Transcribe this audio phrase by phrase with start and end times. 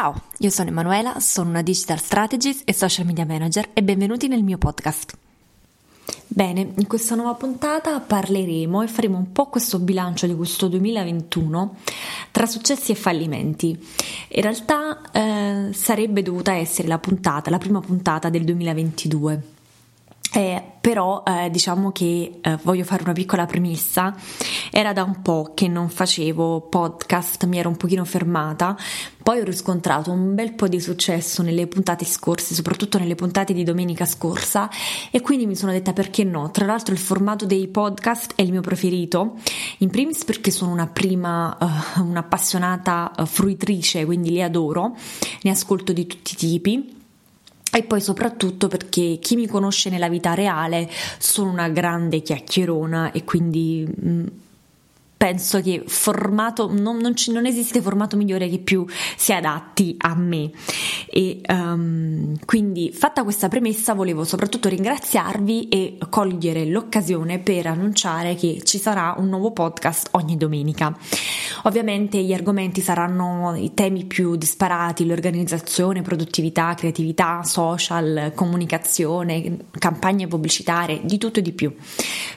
[0.00, 4.44] Ciao, io sono Emanuela, sono una digital strategist e social media manager e benvenuti nel
[4.44, 5.16] mio podcast.
[6.28, 11.78] Bene, in questa nuova puntata parleremo e faremo un po' questo bilancio di questo 2021
[12.30, 13.70] tra successi e fallimenti.
[14.28, 19.56] In realtà eh, sarebbe dovuta essere la puntata, la prima puntata del 2022
[20.32, 24.14] eh, però eh, diciamo che eh, voglio fare una piccola premessa,
[24.70, 28.76] era da un po' che non facevo podcast, mi ero un pochino fermata,
[29.22, 33.64] poi ho riscontrato un bel po' di successo nelle puntate scorse, soprattutto nelle puntate di
[33.64, 34.70] domenica scorsa.
[35.10, 38.50] E quindi mi sono detta perché no, tra l'altro il formato dei podcast è il
[38.50, 39.36] mio preferito,
[39.78, 41.56] in primis perché sono una prima,
[41.96, 44.94] uh, un'appassionata uh, fruitrice, quindi li adoro,
[45.42, 46.96] ne ascolto di tutti i tipi
[47.72, 53.24] e poi soprattutto perché chi mi conosce nella vita reale sono una grande chiacchierona e
[53.24, 54.26] quindi mm,
[55.18, 58.86] penso che formato non, non, ci, non, esiste formato migliore che più
[59.16, 60.50] si adatti a me.
[61.10, 68.60] E um, quindi fatta questa premessa volevo soprattutto ringraziarvi e cogliere l'occasione per annunciare che
[68.62, 70.96] ci sarà un nuovo podcast ogni domenica.
[71.64, 81.00] Ovviamente gli argomenti saranno i temi più disparati l'organizzazione produttività creatività social comunicazione campagne pubblicitarie
[81.02, 81.74] di tutto e di più.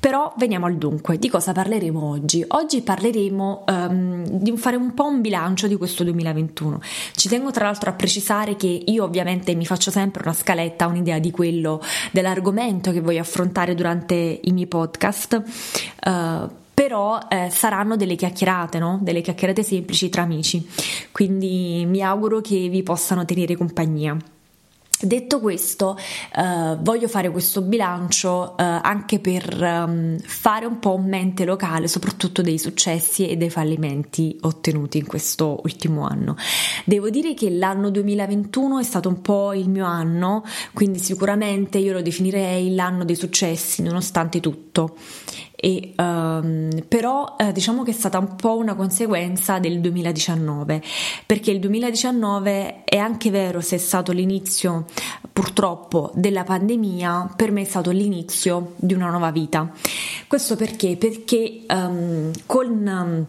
[0.00, 1.18] Però veniamo al dunque.
[1.18, 2.44] Di cosa parleremo oggi?
[2.48, 6.80] Oggi Oggi parleremo um, di fare un po' un bilancio di questo 2021.
[7.14, 11.18] Ci tengo tra l'altro a precisare che io ovviamente mi faccio sempre una scaletta, un'idea
[11.18, 15.42] di quello, dell'argomento che voglio affrontare durante i miei podcast.
[16.06, 18.98] Uh, però eh, saranno delle chiacchierate, no?
[19.02, 20.66] delle chiacchierate semplici tra amici,
[21.12, 24.16] quindi mi auguro che vi possano tenere compagnia.
[25.00, 25.98] Detto questo,
[26.36, 32.42] eh, voglio fare questo bilancio eh, anche per um, fare un po' mente locale, soprattutto
[32.42, 36.36] dei successi e dei fallimenti ottenuti in questo ultimo anno.
[36.84, 41.92] Devo dire che l'anno 2021 è stato un po' il mio anno, quindi sicuramente io
[41.92, 44.96] lo definirei l'anno dei successi, nonostante tutto.
[45.56, 50.82] E, um, però eh, diciamo che è stata un po' una conseguenza del 2019
[51.26, 54.84] perché il 2019 è anche vero se è stato l'inizio
[55.32, 59.70] purtroppo della pandemia per me è stato l'inizio di una nuova vita.
[60.26, 60.96] Questo perché?
[60.96, 63.26] Perché um, con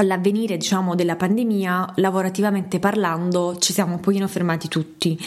[0.00, 5.18] all'avvenire diciamo della pandemia lavorativamente parlando ci siamo un pochino fermati tutti.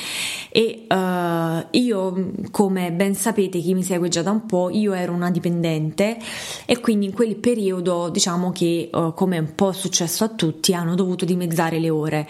[0.50, 5.14] E uh, io come ben sapete chi mi segue già da un po' io ero
[5.14, 6.18] una dipendente
[6.66, 10.96] e quindi in quel periodo diciamo che uh, come un po' successo a tutti hanno
[10.96, 12.28] dovuto dimezzare le ore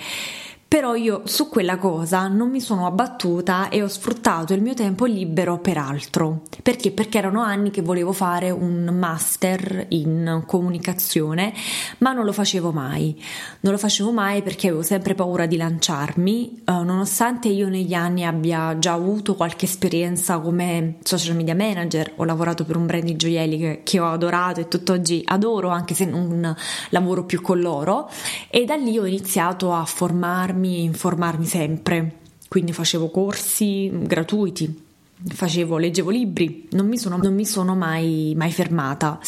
[0.73, 5.06] però io su quella cosa non mi sono abbattuta e ho sfruttato il mio tempo
[5.06, 6.45] libero per altro.
[6.63, 6.89] Perché?
[6.89, 11.53] Perché erano anni che volevo fare un master in comunicazione,
[12.00, 13.16] ma non lo facevo mai.
[13.59, 18.25] Non lo facevo mai perché avevo sempre paura di lanciarmi, eh, nonostante io negli anni
[18.25, 23.16] abbia già avuto qualche esperienza come social media manager, ho lavorato per un brand di
[23.16, 26.55] gioielli che, che ho adorato e tutt'oggi adoro, anche se non
[26.90, 28.09] lavoro più con loro,
[28.50, 32.19] e da lì ho iniziato a formarmi e informarmi sempre.
[32.47, 34.81] Quindi facevo corsi gratuiti,
[35.25, 39.19] facevo, leggevo libri, non mi sono, non mi sono mai, mai, fermata.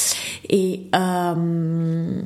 [0.41, 2.23] E um,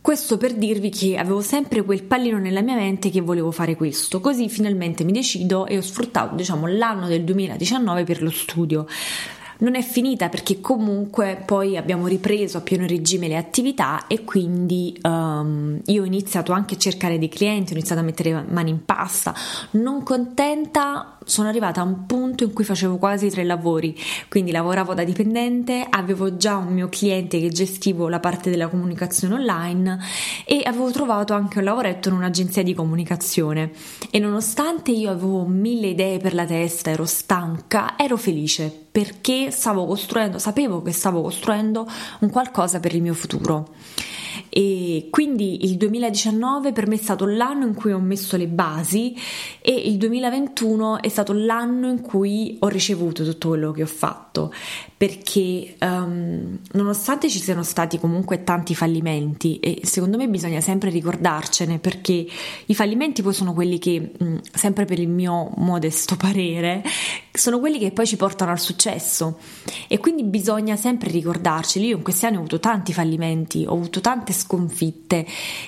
[0.00, 4.20] questo per dirvi che avevo sempre quel pallino nella mia mente che volevo fare questo.
[4.20, 8.86] Così finalmente mi decido e ho sfruttato, diciamo, l'anno del 2019 per lo studio
[9.58, 14.98] non è finita perché comunque poi abbiamo ripreso a pieno regime le attività e quindi
[15.02, 18.84] um, io ho iniziato anche a cercare dei clienti, ho iniziato a mettere mani in
[18.84, 19.34] pasta.
[19.72, 23.96] Non contenta, sono arrivata a un punto in cui facevo quasi tre lavori,
[24.28, 29.34] quindi lavoravo da dipendente, avevo già un mio cliente che gestivo la parte della comunicazione
[29.34, 29.98] online
[30.44, 33.72] e avevo trovato anche un lavoretto in un'agenzia di comunicazione.
[34.10, 39.86] E nonostante io avevo mille idee per la testa, ero stanca, ero felice perché stavo
[39.86, 41.84] costruendo, sapevo che stavo costruendo
[42.20, 43.70] un qualcosa per il mio futuro.
[44.48, 49.16] E quindi il 2019 per me è stato l'anno in cui ho messo le basi
[49.60, 54.52] e il 2021 è stato l'anno in cui ho ricevuto tutto quello che ho fatto
[55.04, 61.78] perché um, nonostante ci siano stati comunque tanti fallimenti e secondo me bisogna sempre ricordarcene
[61.78, 62.26] perché
[62.64, 66.82] i fallimenti poi sono quelli che mh, sempre per il mio modesto parere
[67.30, 69.38] sono quelli che poi ci portano al successo.
[69.88, 71.88] E quindi bisogna sempre ricordarceli.
[71.88, 75.26] Io in questi anni ho avuto tanti fallimenti ho avuto tante sconfitte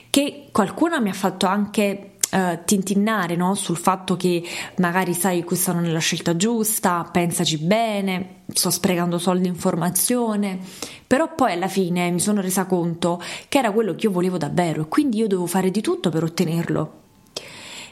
[0.08, 3.55] che qualcuno mi ha fatto anche Uh, tintinnare no?
[3.55, 4.43] sul fatto che
[4.78, 10.58] magari sai questa non è la scelta giusta, pensaci bene, sto sprecando soldi in formazione,
[11.06, 14.82] però poi alla fine mi sono resa conto che era quello che io volevo davvero
[14.82, 16.93] e quindi io dovevo fare di tutto per ottenerlo.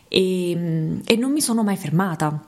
[0.08, 2.46] e, e non mi sono mai fermata.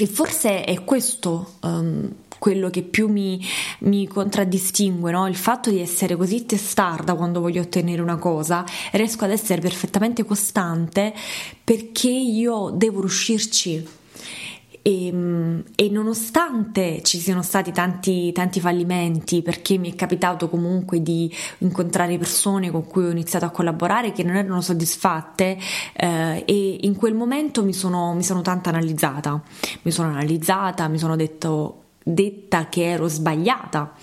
[0.00, 2.08] E forse è questo um,
[2.38, 3.44] quello che più mi,
[3.80, 5.26] mi contraddistingue, no?
[5.26, 10.24] il fatto di essere così testarda quando voglio ottenere una cosa, riesco ad essere perfettamente
[10.24, 11.12] costante
[11.62, 13.96] perché io devo riuscirci.
[14.80, 15.12] E,
[15.74, 22.16] e, nonostante ci siano stati tanti, tanti fallimenti, perché mi è capitato comunque di incontrare
[22.16, 25.58] persone con cui ho iniziato a collaborare che non erano soddisfatte,
[25.94, 29.42] eh, e in quel momento mi sono, mi sono tanto analizzata,
[29.82, 33.94] mi sono analizzata, mi sono detto detta che ero sbagliata.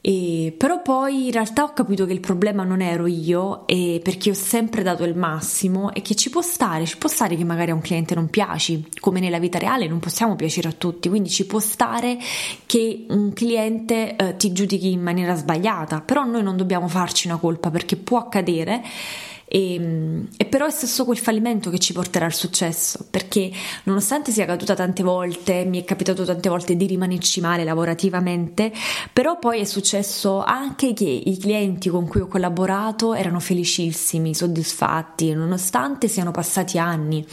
[0.00, 4.30] E, però poi in realtà ho capito che il problema non ero io e perché
[4.30, 7.72] ho sempre dato il massimo e che ci può stare, ci può stare che magari
[7.72, 11.28] a un cliente non piaci, come nella vita reale non possiamo piacere a tutti, quindi
[11.28, 12.16] ci può stare
[12.64, 17.36] che un cliente eh, ti giudichi in maniera sbagliata, però noi non dobbiamo farci una
[17.36, 18.82] colpa perché può accadere
[19.48, 23.50] e, e, però è stesso quel fallimento che ci porterà al successo, perché
[23.84, 28.70] nonostante sia caduta tante volte, mi è capitato tante volte di rimanerci male lavorativamente,
[29.12, 35.32] però poi è successo anche che i clienti con cui ho collaborato erano felicissimi, soddisfatti,
[35.32, 37.24] nonostante siano passati anni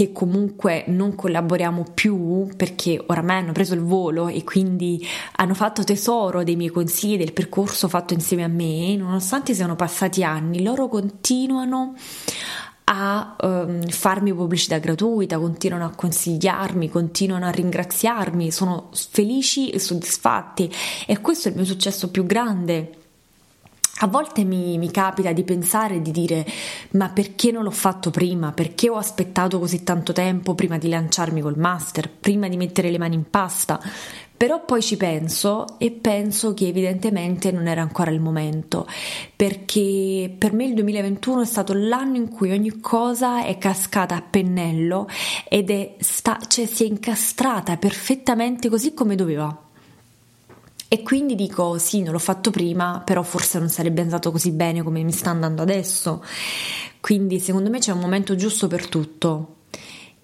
[0.00, 5.06] che comunque non collaboriamo più perché oramai hanno preso il volo e quindi
[5.36, 10.24] hanno fatto tesoro dei miei consigli del percorso fatto insieme a me, nonostante siano passati
[10.24, 11.94] anni, loro continuano
[12.84, 20.72] a um, farmi pubblicità gratuita, continuano a consigliarmi, continuano a ringraziarmi, sono felici e soddisfatti.
[21.06, 22.99] E questo è il mio successo più grande
[24.02, 26.46] a volte mi, mi, capita di pensare e di dire
[26.92, 28.52] ma perché non l'ho fatto prima?
[28.52, 32.98] Perché ho aspettato così tanto tempo prima di lanciarmi col master, prima di mettere le
[32.98, 33.80] mani in pasta?
[34.40, 38.86] Però poi ci penso e penso che evidentemente non era ancora il momento,
[39.36, 44.22] perché per me il 2021 è stato l'anno in cui ogni cosa è cascata a
[44.22, 45.08] pennello
[45.46, 49.69] ed è sta, cioè si è incastrata perfettamente così come doveva.
[50.92, 54.82] E quindi dico sì, non l'ho fatto prima, però forse non sarebbe andato così bene
[54.82, 56.20] come mi sta andando adesso.
[56.98, 59.58] Quindi secondo me c'è un momento giusto per tutto.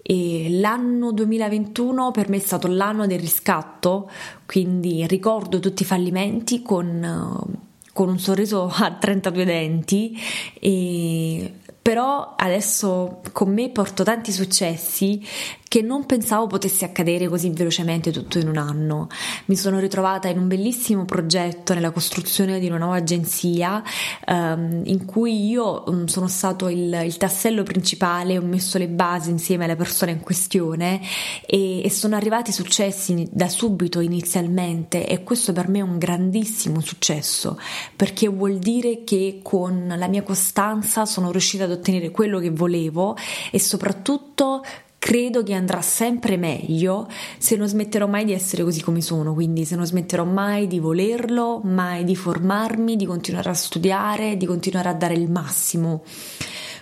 [0.01, 4.11] E l'anno 2021 per me è stato l'anno del riscatto,
[4.45, 7.59] quindi ricordo tutti i fallimenti con,
[7.93, 10.19] con un sorriso a 32 denti
[10.59, 11.53] e
[11.87, 15.25] però adesso con me porto tanti successi
[15.67, 19.07] che non pensavo potesse accadere così velocemente tutto in un anno.
[19.45, 23.83] Mi sono ritrovata in un bellissimo progetto nella costruzione di una nuova agenzia
[24.27, 29.29] um, in cui io um, sono stato il, il, tassello principale, ho messo le basi
[29.29, 31.01] insieme alle persone in questione
[31.45, 36.79] e, e sono arrivati successi da subito inizialmente e questo per me è un grandissimo
[36.79, 37.59] successo
[37.95, 43.15] perché vuol dire che con la mia costanza sono riuscita ad ottenere quello che volevo
[43.51, 44.63] e soprattutto
[44.99, 47.07] credo che andrà sempre meglio
[47.37, 50.79] se non smetterò mai di essere così come sono, quindi se non smetterò mai di
[50.79, 56.03] volerlo, mai di formarmi, di continuare a studiare, di continuare a dare il massimo.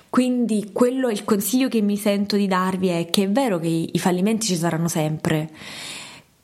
[0.10, 4.00] Quindi quello, il consiglio che mi sento di darvi è che è vero che i
[4.00, 5.52] fallimenti ci saranno sempre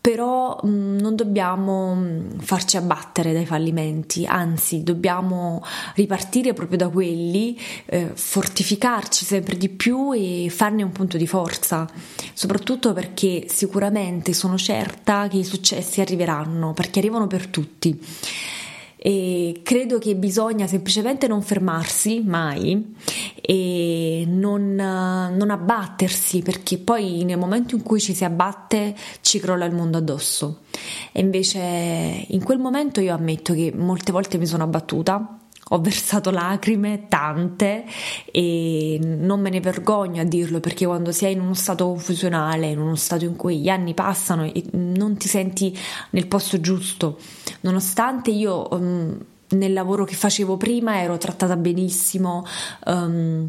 [0.01, 5.63] però mm, non dobbiamo mm, farci abbattere dai fallimenti, anzi dobbiamo
[5.94, 11.88] ripartire proprio da quelli, eh, fortificarci sempre di più e farne un punto di forza,
[12.34, 18.00] soprattutto perché sicuramente sono certa che i successi arriveranno, perché arrivano per tutti
[19.03, 22.93] e credo che bisogna semplicemente non fermarsi mai
[23.41, 29.65] e non, non, abbattersi perché poi nel momento in cui ci si abbatte ci crolla
[29.65, 30.60] il mondo addosso.
[31.12, 35.40] E invece in quel momento io ammetto che molte volte mi sono abbattuta
[35.74, 37.86] ho versato lacrime, tante,
[38.25, 42.80] e non me ne vergogno a dirlo perché quando sei in uno stato confusionale, in
[42.80, 45.78] uno stato in cui gli anni passano e non ti senti
[46.12, 47.18] nel posto giusto,
[47.62, 49.18] nonostante io um,
[49.50, 52.46] nel lavoro che facevo prima ero trattata benissimo,
[52.86, 53.48] um,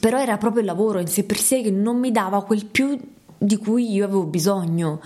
[0.00, 2.98] però era proprio il lavoro in sé per sé che non mi dava quel più
[3.36, 5.00] di cui io avevo bisogno.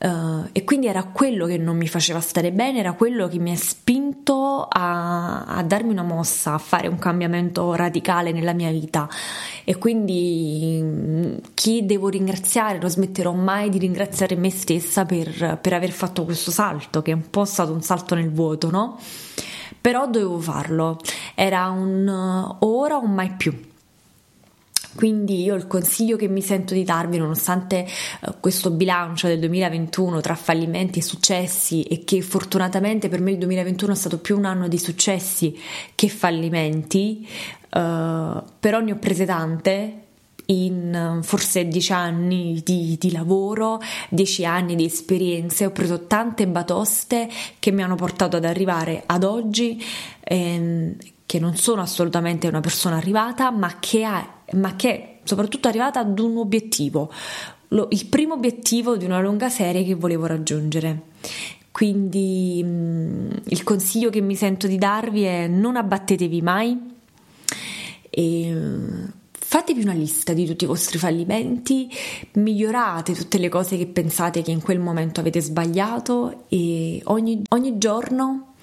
[0.00, 3.50] Uh, e quindi era quello che non mi faceva stare bene, era quello che mi
[3.50, 9.08] ha spinto a, a, darmi una mossa, a fare un cambiamento radicale nella mia vita.
[9.64, 12.78] E quindi mm, chi devo ringraziare?
[12.78, 17.14] Non smetterò mai di ringraziare me stessa per, per aver fatto questo salto, che è
[17.14, 19.00] un po' stato un salto nel vuoto, no?
[19.80, 20.98] Però dovevo farlo,
[21.34, 23.67] era un ora o mai più
[24.94, 27.86] Quindi io il consiglio che mi sento di darvi, nonostante
[28.20, 33.38] uh, questo bilancio del 2021 tra fallimenti e successi e che fortunatamente per me il
[33.38, 35.56] 2021 è stato più un anno di successi
[35.94, 37.28] che fallimenti,
[37.74, 40.02] uh, però ne ho prese tante
[40.50, 47.28] in forse dieci anni di, di, lavoro, dieci anni di esperienze, ho preso tante batoste
[47.58, 49.82] che mi hanno portato ad arrivare ad oggi,
[50.20, 55.68] ehm, che non sono assolutamente una persona arrivata, ma che, ha, ma che è soprattutto
[55.68, 57.12] arrivata ad un obiettivo,
[57.68, 61.02] lo, il primo obiettivo di una lunga serie che volevo raggiungere.
[61.70, 66.96] Quindi mm, il consiglio che mi sento di darvi è non abbattetevi mai
[68.10, 69.16] e
[69.48, 71.88] Fatevi una lista di tutti i vostri fallimenti,
[72.32, 77.78] migliorate tutte le cose che pensate che in quel momento avete sbagliato e ogni, ogni
[77.78, 78.56] giorno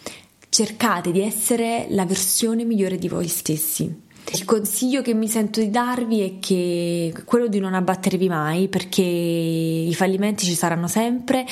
[0.48, 4.04] cercate di essere la versione migliore di voi stessi.
[4.32, 9.01] Il consiglio che mi sento di darvi è che quello di non abbattervi mai perché
[9.01, 11.46] i fallimenti ci saranno sempre,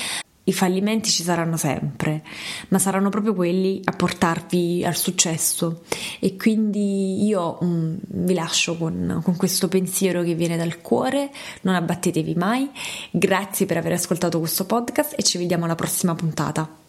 [0.45, 2.21] i fallimenti ci saranno sempre,
[2.69, 5.83] ma saranno proprio quelli a portarvi al successo.
[6.19, 11.75] E quindi io mm, vi lascio con, con questo pensiero che viene dal cuore, non
[11.75, 12.69] abbattetevi mai.
[13.11, 16.82] Grazie per aver ascoltato questo podcast e ci vediamo alla prossima puntata.